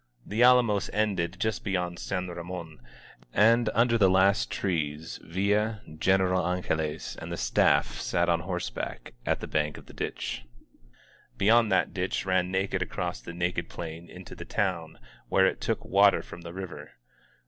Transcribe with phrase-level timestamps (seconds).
[0.17, 2.79] *' The alamos ended just beyond San Ramon,
[3.31, 9.13] and un der the last trees Villa, General Angeles, and the staff sat on horseback
[9.27, 10.43] at the bank of the ditch.
[11.37, 14.97] Beyond that the ditch ran naked across the naked plain into the town,
[15.29, 16.93] where it took water from the river.